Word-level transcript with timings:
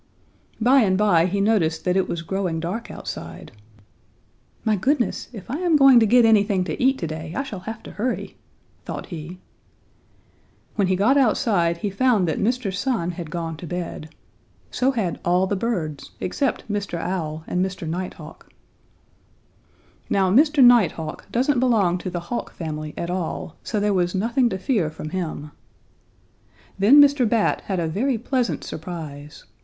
"By 0.59 0.79
and 0.81 0.97
by 0.97 1.27
he 1.27 1.39
noticed 1.39 1.85
that 1.85 1.95
it 1.95 2.09
was 2.09 2.23
growing 2.23 2.59
dark 2.59 2.89
outside. 2.89 3.51
'My 4.65 4.75
goodness! 4.75 5.29
If 5.31 5.47
I 5.51 5.57
am 5.57 5.75
going 5.75 5.99
to 5.99 6.07
get 6.07 6.25
anything 6.25 6.63
to 6.63 6.81
eat 6.83 6.97
to 6.97 7.05
day, 7.05 7.35
I 7.35 7.43
shall 7.43 7.59
have 7.69 7.83
to 7.83 7.91
hurry,' 7.91 8.35
thought 8.83 9.05
he. 9.13 9.39
When 10.73 10.87
he 10.87 10.95
got 10.95 11.17
outside, 11.17 11.77
he 11.77 11.91
found 11.91 12.27
that 12.27 12.39
Mr. 12.39 12.73
Sun 12.73 13.11
had 13.11 13.29
gone 13.29 13.55
to 13.57 13.67
bed. 13.67 14.09
So 14.71 14.89
had 14.93 15.19
all 15.23 15.45
the 15.45 15.55
birds, 15.55 16.09
except 16.19 16.67
Mr. 16.67 16.97
Owl 16.97 17.43
and 17.45 17.63
Mr. 17.63 17.87
Nighthawk. 17.87 18.49
Now 20.09 20.31
Mr. 20.31 20.63
Nighthawk 20.63 21.31
doesn't 21.31 21.59
belong 21.59 21.99
to 21.99 22.09
the 22.09 22.21
Hawk 22.21 22.53
family 22.55 22.95
at 22.97 23.11
all, 23.11 23.55
so 23.61 23.79
there 23.79 23.93
was 23.93 24.15
nothing 24.15 24.49
to 24.49 24.57
fear 24.57 24.89
from 24.89 25.11
him. 25.11 25.51
Then 26.79 26.99
Mr. 26.99 27.29
Bat 27.29 27.61
had 27.65 27.79
a 27.79 27.87
very 27.87 28.17
pleasant 28.17 28.63
surprise. 28.63 29.45